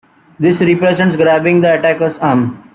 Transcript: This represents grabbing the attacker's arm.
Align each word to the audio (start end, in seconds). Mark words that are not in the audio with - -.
This 0.39 0.61
represents 0.63 1.15
grabbing 1.15 1.61
the 1.61 1.75
attacker's 1.77 2.17
arm. 2.17 2.63